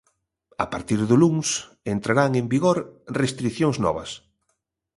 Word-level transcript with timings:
A 0.63 0.65
partir 0.73 0.99
do 1.09 1.15
luns, 1.23 1.49
entrarán 1.95 2.31
en 2.41 2.45
vigor 2.53 2.77
restricións 3.21 3.77
novas. 3.85 4.09